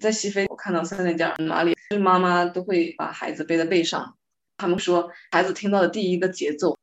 [0.01, 4.17] 在西非我看到塞内加尔马里，就是妈妈都会把孩子背在背上，
[4.57, 6.77] 他们说孩子听到的第一个节奏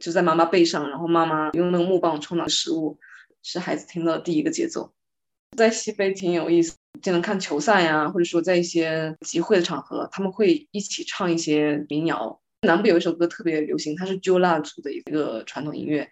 [0.00, 2.98] 就在妈妈背上，然后妈妈用那个木棒充当食物，
[3.42, 4.92] 是孩子听到的第一个节奏。
[5.56, 12.40] 在西非挺有意思，就能看球赛呀，或者说在一些集会的场合，他们会一起唱一些民谣。
[12.66, 16.10] 南部有一首歌特别流行，它是揪蜡族的一个传统音乐。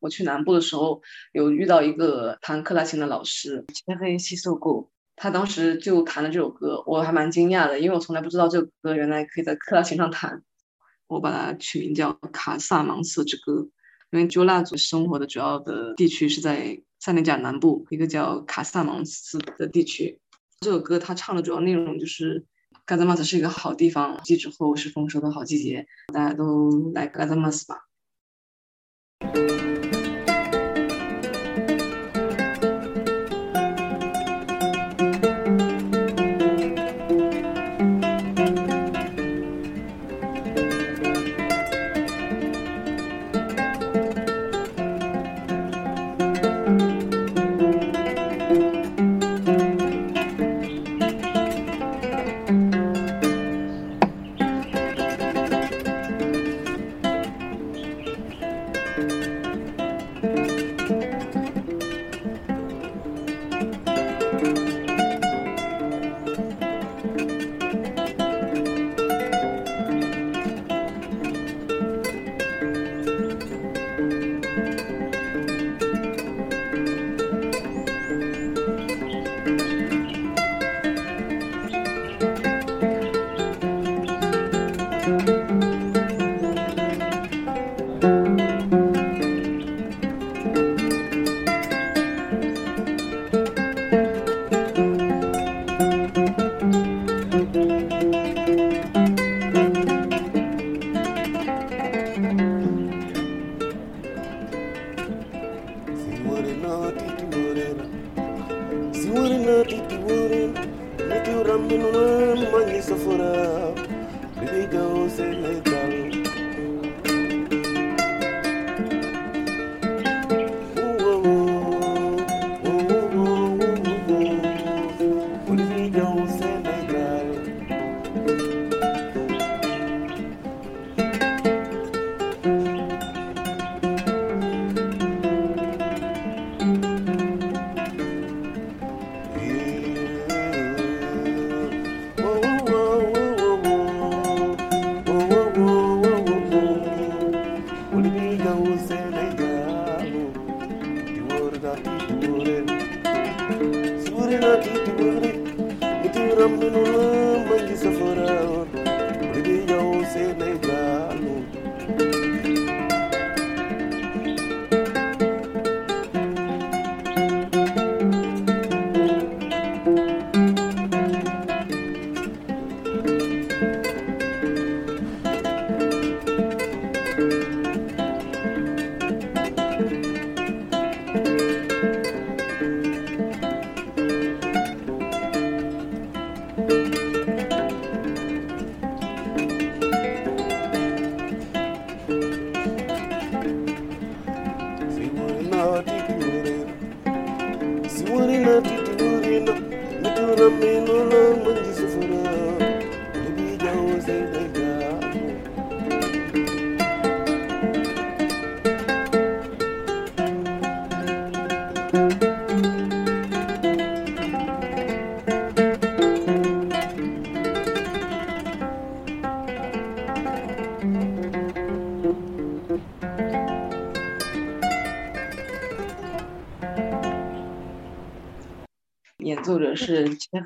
[0.00, 1.00] 我去南部的时候，
[1.32, 10.42] 有遇到一个弹克拉琴的老师，天黑西受过，他当时就弹了这首歌，我还蛮惊讶的，因为我从来不知道这首歌原来可以在克拉琴上弹。
[11.06, 13.52] 我把它取名叫《卡萨芒瑟之歌》，
[14.10, 20.20] 因为揪蜡族生活的主要的地区是在塞内加尔南部一个叫卡萨芒斯的地区。
[20.60, 22.44] 这首歌它唱的主要内容就是，
[22.84, 27.76] 嘎扎马斯是一个好地方，季之后是丰收的好季节，大家都来嘎扎马斯吧。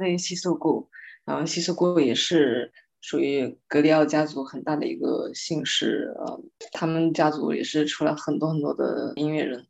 [0.03, 0.88] 是切黑西索古，
[1.24, 6.40] 然后西索古也是属于格里奥家族很大的一个姓氏，呃，
[6.72, 9.66] 他们家族也是出了很多很多的音乐人。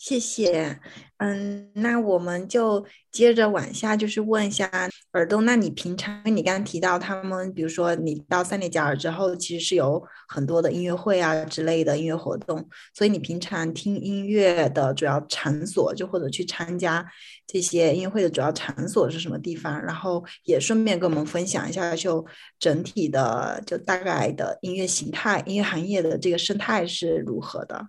[0.00, 0.80] 谢谢，
[1.18, 4.66] 嗯，那我们就接着往下，就是问一下
[5.12, 17.06] 耳东，那你平常你刚刚提到他们，比如说你到塞内加尔之后，其实是有很多的音乐会啊之类的音乐活动，所以你平常听音乐的主要场所，就或者去参加
[17.46, 19.78] 这些音乐会的主要场所是什么地方？
[19.84, 22.24] 然后也顺便跟我们分享一下，就
[22.58, 27.88] 整体的就大概的音乐形态、音乐行业的这个生态是如何的？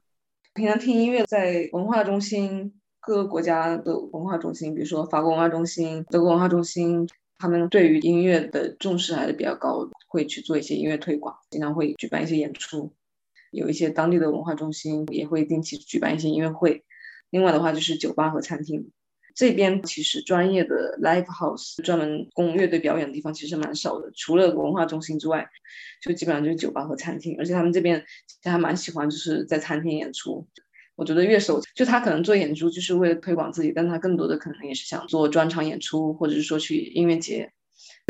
[0.53, 12.91] 平常听音乐，在文化中心各个国家的文化中心，比如说法国文化中心、德国文化中心，他们对于音乐的重视还是比较高，会去做一些音乐推广，经常会举办一些演出。
[13.51, 16.83] 有一些当地的文化中心也会定期举办一些音乐会。
[17.29, 18.91] 另外的话就是酒吧和餐厅。
[19.35, 25.47] 这边其实专业的 live house 专门供乐队表演的地方其实蛮少的，除了文化中心之外，
[26.01, 27.35] 就基本上就是酒吧和餐厅。
[27.39, 30.47] 而且他们这边其实还蛮喜欢就是在餐厅演出。
[30.95, 37.51] 我觉得乐手就他可能做演出就是为了推广自己，但他更多的可能也是想做专场演出，或者是说去音乐节，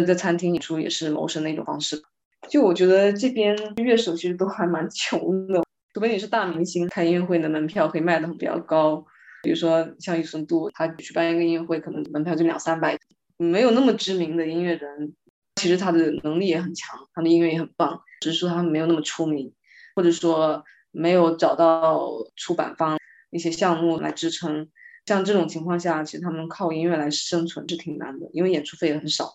[0.06, 2.02] 在餐厅演出也是谋生的一种方式。
[2.50, 5.64] 就我觉得这边乐手其实都还蛮穷的，
[5.94, 9.06] 除非你是大明星，开音乐会的门票可以卖的比较高。
[9.44, 12.98] 比如说像庾澄度，他举办一个音乐会，可能门票就两三百。
[13.38, 15.16] 没有那么知名的音乐人，
[15.56, 19.52] 其实他的能力也很强，他的音乐也很棒，只是说他没有那么出名，
[19.96, 23.00] 或者说没有找到出版方
[23.32, 24.70] 一些项目来支撑。
[25.08, 29.32] 像这种情况下，其实他们靠音乐来生存是挺难的，因为演出费也很少。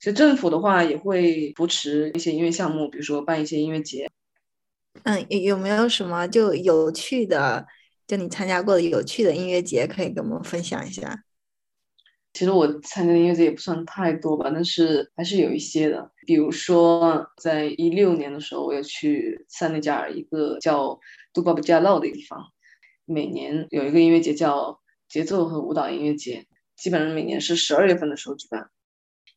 [0.00, 4.10] 其实政府的话也会扶持一些音乐项目，比如说办一些音乐节。
[5.02, 7.66] 嗯，有没有什么就有趣的？
[8.06, 11.24] 就你参加过的有趣的音乐节，可以跟我们分享一下。
[12.32, 16.10] 其实我参加的音乐节也不算太多吧，但是还是有一些的。
[16.26, 20.98] 比如说，在一六年的时候，我要去塞内加尔一个叫
[21.32, 22.44] 杜巴布加洛的地方，
[23.04, 26.44] 每年有一个音乐节叫节奏和舞蹈音乐节，
[26.76, 28.68] 基本上每年是十二月份的时候举办，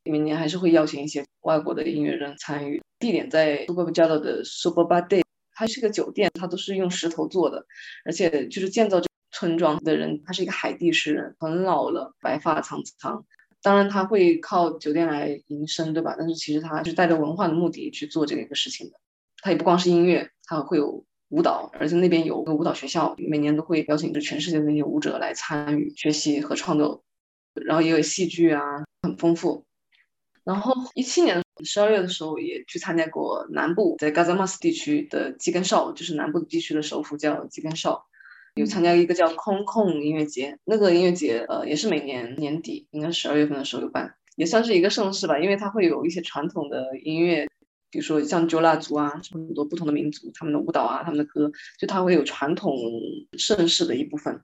[0.04, 2.82] 每年还是会邀请一些外国的音乐人参与。
[2.98, 5.27] 地点在杜巴布加洛的 Super Bar Day。
[5.58, 7.66] 它是个酒店，它都是用石头做的，
[8.06, 13.26] 而且就是建造这村庄的人，他是一个海地诗人，很老了，白发苍苍。
[13.64, 16.16] 当然他会靠酒店来营生，对吧？
[16.16, 19.00] 但是其实他是带着文化的目的去做这个一个事情的。
[19.42, 27.04] 他也不光是音乐，他会有舞蹈，而且那边有个舞蹈学校，每年都会邀请着全世界的那些舞者来参与学习和创作。
[27.66, 28.62] 然后也有戏剧啊，
[29.02, 29.66] 很丰富。
[30.48, 31.44] 然后一七年。
[31.64, 38.06] 十二月的时候也去参加过南部，在嘎扎马斯地区的基根绍，就是南部地区的首府叫基根绍，
[38.54, 40.60] 有参加一个叫空空音乐节。
[40.66, 47.48] 那个音乐节呃也是每年年底，应该十二月份的时候有办，也算是一个盛事吧，因为它会有一些传统的音乐，
[47.90, 52.78] 比如说像揪蜡族啊，很多不同的民族他们的舞蹈啊，他们的歌，就它会有传统
[53.36, 54.40] 盛世的一部分。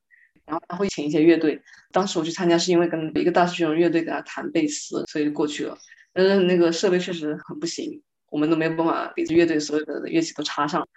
[0.45, 5.77] 然后他会请一些乐队，当时我去参加是因为跟一个大师兄乐队给他弹贝斯，所以就过去了。
[6.11, 10.87] 但是那个设备确实很不行，我们都没有办法给这乐队所有的乐器都插上，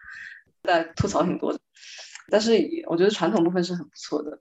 [0.63, 1.61] 大家吐槽挺多的。
[2.29, 2.53] 但是
[2.89, 4.41] 我觉得传统部分是很不错的。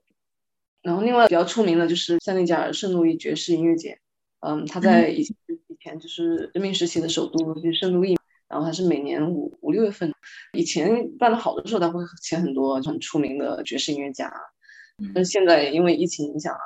[0.82, 3.98] 然后另外比较出名的就是塞内加尔圣路易爵士音乐节，
[4.40, 8.16] 嗯，他在以以前就是人民时期的首都就是圣路易，
[8.48, 10.12] 然后他是每年五五六月份，
[10.52, 14.32] 以前办的好的时候他会请很多很出名的爵士音乐家，
[15.14, 16.60] 但现在因为疫情影响啊，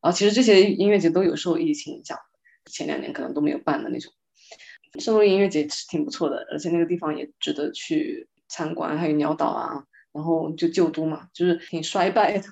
[0.00, 2.18] 啊，其实这些音乐节都有受疫情影响。
[2.66, 4.12] 前两年可能都没有办的那种，
[4.98, 12.48] 圣路易音乐节是挺不错的，而且那个地方也值得去参观，还有鸟岛啊，然后就旧都嘛，就是挺衰败的，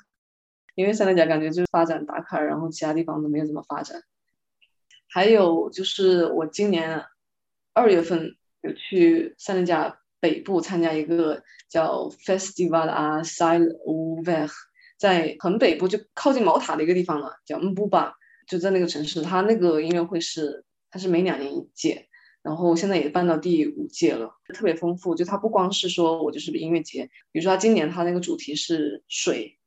[0.76, 4.02] 因为塞内加感觉就是发展打卡，然后其他地方都没有怎么发展。
[5.08, 7.04] 还有就是我今年
[7.72, 14.48] 二月份有去塞内加北部参加一个叫 Festival a s i l o v e r
[14.96, 18.14] 在很北部就靠近毛塔的一个地方了，叫姆布巴。
[18.46, 22.08] 就在那个城市，它那个音乐会是，它是每两年一届，
[22.42, 25.14] 然后现在也办到第五届了，特别丰富。
[25.14, 29.58] 就它不光是说我就是音乐节，比如说它今年它那个主题是水，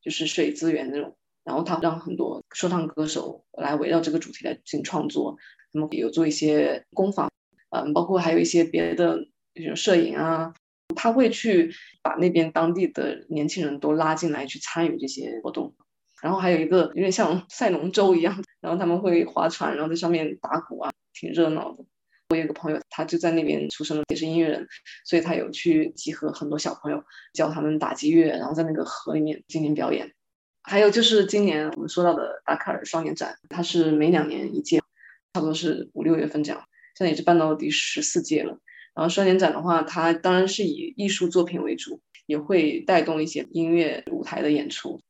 [0.00, 1.14] 就是水资源那种，
[1.44, 5.36] 然后它让很多说唱歌手来围绕这个主题来进行创作，
[5.70, 7.30] 他们有做一些工坊，
[7.68, 9.18] 嗯，包括还有一些别的
[9.52, 10.54] 那种摄影啊，
[10.94, 11.72] 他会去
[12.02, 15.74] 把那边当地的年轻人都拉进来去参与这些活动。
[16.22, 21.84] 然后还有一个有点像 赛龙舟一样，然后他们会划船，然后在上面打鼓啊，挺热闹的。
[22.28, 24.66] 我有个朋友，他就在那边出生的，也是音乐人，
[25.04, 30.14] 所以他有去集合很多小朋友，教他们打击乐，然后在那个河里面进行表演。
[30.62, 34.78] 还有就是今年我们说到的达喀尔双年展，它是每两年一届，
[35.34, 36.64] 差不多是五六月份这样，
[36.96, 38.56] 现在也是办到第十四届了。
[38.94, 45.00] 然后双年展的话，它当然是以艺术作品为主，也会带动一些音乐舞台的演出。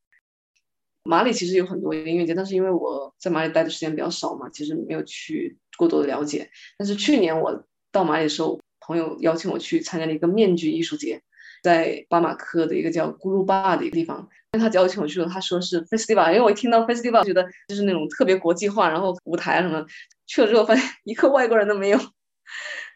[1.05, 6.49] 马里其实有很多音乐节，但是因为我在马里待的时间比较少嘛，其实没有去过多的了解。
[6.79, 11.21] 但是去年我到马里的时候，朋友邀请我去参加了一个面具艺术节，
[11.63, 14.29] 在巴马科的一个叫咕噜巴的一个地方。
[14.53, 19.85] 因为他邀请我去了，他说是 festival，因为我一听到 festival 觉得就是那种特别国际化，然后舞台什么，
[20.27, 21.99] 去了之后发现一个外国人都没有，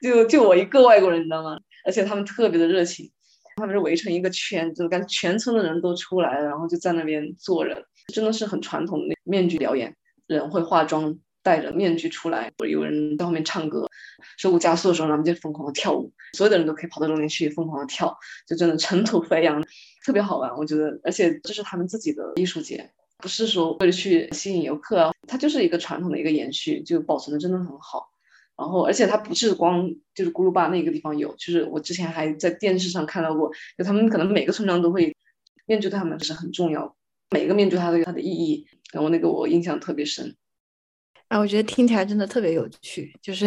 [0.02, 1.58] 就就我一个外国人，你知道吗？
[1.84, 3.10] 而且他们特别的热情，
[3.56, 7.84] 他们是围成一个圈，就感觉全村的人都出来了，然后就在那边坐着。
[8.12, 9.96] 真的是很传统的那面具表演，
[10.28, 13.88] 人会化妆，戴着面具出来，有人在后面唱歌，
[14.36, 18.16] 手舞加速的时候，他们就疯狂的跳舞，所有的人都可以跑到中间去疯狂的跳，
[18.46, 19.60] 就真的尘土飞扬，
[20.04, 20.56] 特别好玩。
[20.56, 22.88] 我觉得，而且这是他们自己的艺术节，
[23.18, 28.08] 不是说为了去吸引游客啊，它就是一个传统的一个延续，就保存的真的很好。
[28.56, 35.14] 然后，而且它不是光就是咕噜巴那个地方有，就是我之前还在电视上看到过，就他们可能每个村庄都会
[35.66, 36.96] 面具，对他们是很重要。
[37.30, 40.34] 每个面具它都有它的意义，然后那个我印象特别深。
[41.28, 43.44] 啊，我觉得听起来真的特别有趣，就是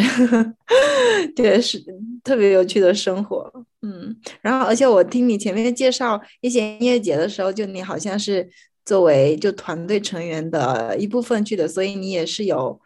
[1.33, 1.81] 对，是
[2.23, 3.49] 特别有趣的生活。
[3.81, 8.49] 嗯，然后而且我听你前面介绍一些音乐节的时候，就你好像是
[8.83, 12.77] 作为就团队成员的一部分去的，所以你也是有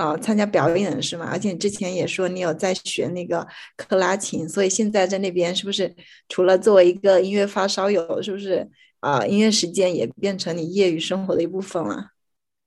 [0.00, 1.28] 呃参加表演是吗？
[1.30, 3.46] 而且你之前也说你有在学那个
[3.76, 5.94] 克拉琴，所以现在在那边是不是
[6.28, 8.66] 除了作为一个音乐发烧友，是不是？
[9.00, 12.10] 啊，音乐时间也变成你业余生活的一部分了。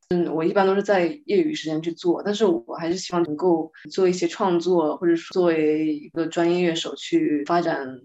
[0.09, 7.99] 嗯，我一般都是在业余时间去做，但是我还是希望能够做一些创作，或者说作为一个专业乐手去发展。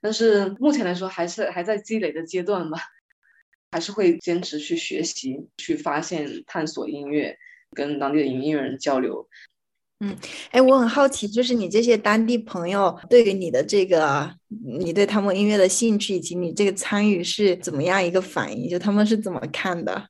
[0.00, 2.78] 但是目前来说，还是还在积累的阶段吧，
[3.70, 7.36] 还是会坚持去学习，去发现、探索音乐，
[7.74, 9.28] 跟当地的音乐人交流。
[10.00, 10.16] 嗯，
[10.50, 18.68] 哎，我很好奇，就是你这些当地朋友对于你的这个，你对他们音乐的兴趣以及你这个参与是怎么样一个反应？
[18.68, 20.08] 就他们是怎么看的？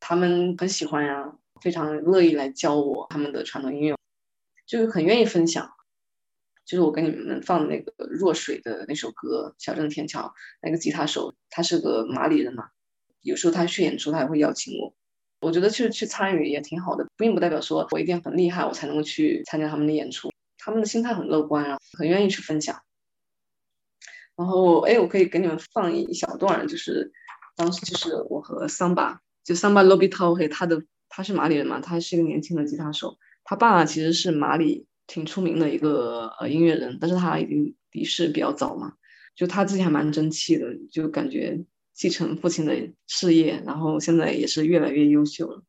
[0.00, 3.96] 他们很喜欢呀，非常乐意来教我他们的传统音乐，
[4.66, 5.70] 就是很愿意分享。
[6.64, 10.22] 就是我给你们放那个《若水》的那首歌，《小镇天桥》，
[10.60, 12.70] 那个吉他手他是个马里人嘛，
[13.20, 14.92] 有时候他去演出，他也会邀请我。
[15.46, 20.28] 我觉得去去参与也挺好的，并不代表说我一定很厉害，我才能够去参加他们的演出。
[20.58, 22.76] 他们的心态很乐观啊，很愿意去分享。
[24.34, 27.12] 然后，哎，我可以给你们放一小段，就是
[27.54, 38.94] 当时就是我和桑巴，就桑巴罗比涛嘿，他的他是马里人嘛，他是一个年轻的吉他手，他爸爸其实是马里挺出名的一个呃音乐人，但是他已经离世比较早嘛，
[39.36, 41.64] 就他自己还蛮争气的，就感觉。
[41.96, 45.62] 继承父亲的事业，然后现在也是越来越优秀了。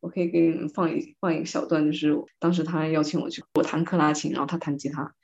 [0.00, 5.14] 我可以给你们放一放一个小段，就是当时他邀请我去，我弹克拉琴，然后他弹吉他。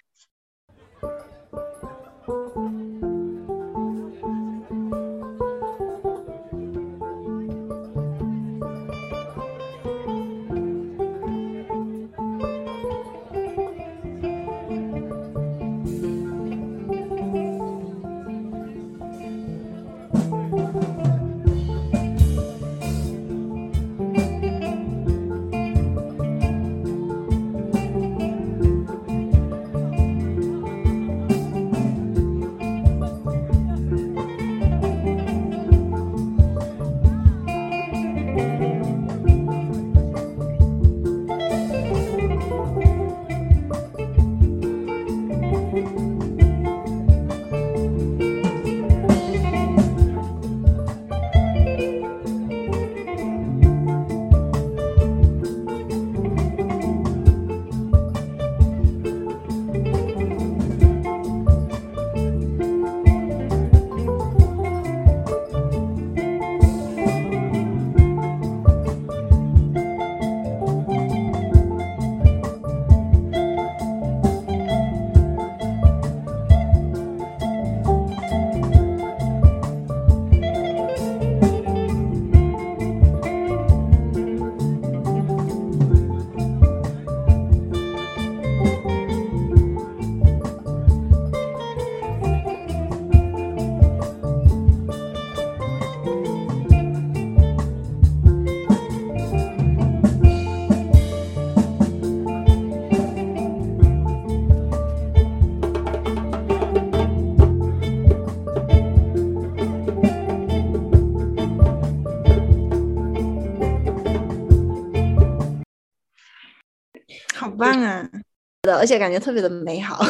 [118.81, 120.03] 而且感觉特别的美好，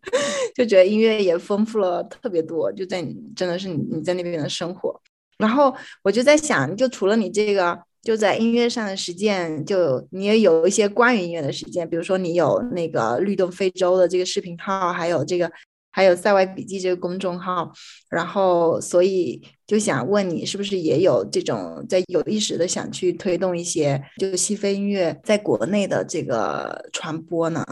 [0.54, 2.70] 就觉得音乐也丰富了特别多。
[2.72, 5.00] 就在你真的是你你在那边的生活，
[5.38, 5.74] 然后
[6.04, 15.50] 我就在想，就除了你这个就在音乐上的实践，就你也有一些关于音乐的实践，比如说你有那个律动非洲的这个视频号，还有这个
[15.90, 17.72] 还有塞外笔记这个公众号，
[18.10, 27.64] 然后所以就想问你，是不是也有这种在有意识的想去推动一些就西非音乐在国内的这个传播呢？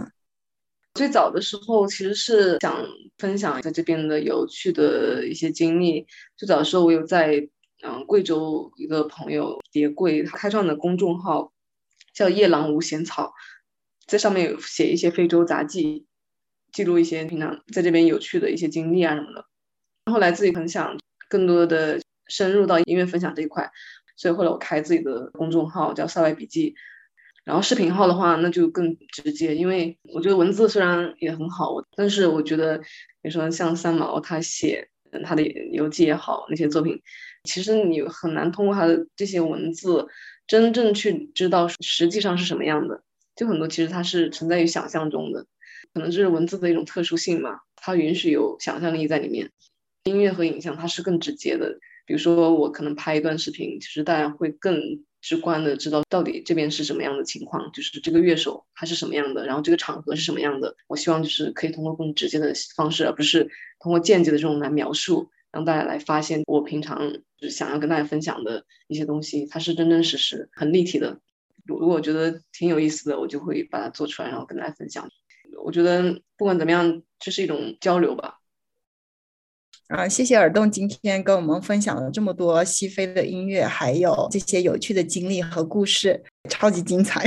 [0.96, 2.84] 最早的时候其实是想
[3.18, 6.06] 分享在这边的有趣的一些经历。
[6.36, 7.48] 最早的时候，我有在
[7.84, 11.52] 嗯贵州一个朋友叠贵他开创的公众号
[12.14, 13.34] 叫“夜郎无闲草”，
[14.08, 16.06] 在上面有写一些非洲杂记，
[16.72, 19.44] 记录一些平常在这边有趣的一些经历啊什么的。
[20.10, 23.70] 后来自己很想更多的深入到音乐分享这一块，
[24.16, 26.74] 所以后来我开自己的公众号叫“塞外笔记”。
[27.46, 32.76] 然后视频号的话，那就更直接，因为我觉得文字虽然也很好，但是我觉得，
[33.22, 34.88] 比如说像三毛他写
[35.22, 37.00] 他的游记也好，那些作品，
[37.44, 40.08] 其实你很难通过他的这些文字，
[40.48, 43.04] 真正去知道实际上是什么样的。
[43.36, 45.46] 就很多其实它是存在于想象中的，
[45.94, 49.52] 可能这是文字的一种特殊性嘛，它允许有想象力在里面。
[50.02, 55.04] 音乐和影像它是更直接的，比如说我可能拍一段视频，其实大家会更。
[55.26, 60.76] 直观的知道到底这边是什么样的情况，就是这个乐手他是什么样的，然后这个场合是什么样的。
[60.86, 63.50] 我希望就是可以通过更直接的方式，而不是
[63.80, 71.18] 通过间接的这种来描述，让大家来发现我平常就是想要跟大家分享的一些东西，它是真真实实、很立体的。
[71.64, 75.10] 如果我觉得挺有意思的，我就会把它做出来，然后跟大家分享。
[75.64, 78.38] 我觉得不管怎么样，这是一种交流吧。
[79.88, 86.20] 啊，谢谢耳洞今天跟我们分享了这么多西非的音乐，还有这些有趣的经历和故事，
[86.50, 87.24] 超级精彩。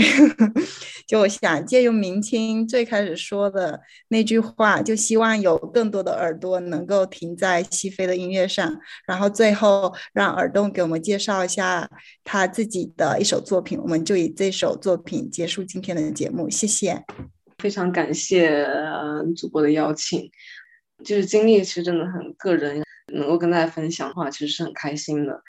[1.07, 3.79] 就想借用明清最开始说的
[4.09, 8.77] 那句话，就希望有更多的耳朵能够停在西非的音乐上。
[9.07, 11.89] 然后最后让耳洞给我们介绍一下
[12.25, 16.49] 他自己的一首作品，我们就以这首作品结束今天的节目。
[16.49, 17.01] 谢谢，
[17.57, 18.67] 非常感谢
[19.37, 20.29] 主播的邀请。
[21.03, 22.83] 就是经历，其实真的很个人，
[23.13, 25.41] 能够跟大家分享的话，其实是很开心的。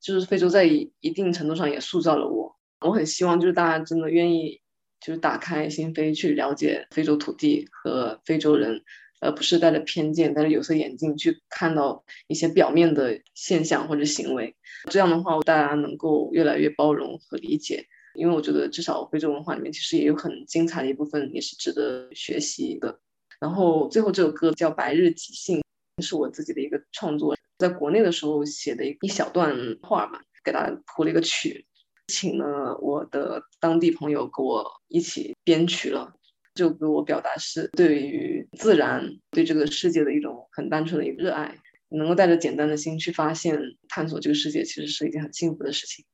[0.00, 4.60] 就是非洲在一定程度上也塑造了我，我很希望就是大家真的愿意，
[5.00, 8.82] 就是打开心扉去了解非洲土地和非洲人，
[9.20, 14.56] 而不是带着偏见、带着有色眼镜去看到一些表面的现象或者行为。
[14.90, 17.84] 这样的话，大家能够越来越包容和理解。
[18.14, 22.98] 因为我觉得至少非洲文化里面其实也有很精彩的一部分，也是值得学习的。
[23.40, 25.60] 然后最后这首歌叫《白日即兴》，
[26.04, 31.66] 是我自己的一个创作，在国内的时候写的一一小段话嘛，给大家谱了一个曲，
[32.06, 36.14] 请了我的当地朋友给我一起编曲了。
[36.52, 41.56] 就给我表达是对于自然、对这个世界的一种很单纯的一个热爱，
[41.88, 43.56] 能够带着简单的心去发现、
[43.88, 46.04] 探索这个世界，其实是一件很幸福的事情。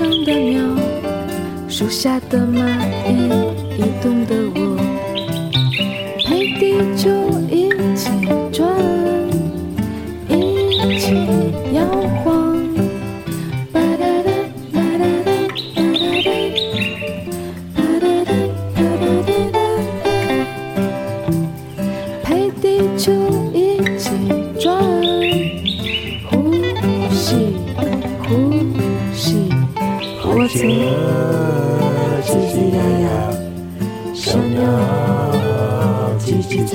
[0.00, 0.62] 上的鸟，
[1.68, 2.64] 树下的蚂
[3.06, 3.28] 蚁，
[3.76, 4.34] 移动的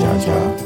[0.06, 0.65] 大家。